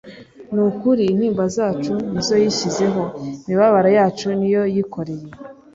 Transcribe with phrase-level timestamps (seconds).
[0.53, 3.03] "Ni ukuri intimba zacu nizo yishyizeho,
[3.47, 5.27] imibabaro yacu ni yo yikoreye...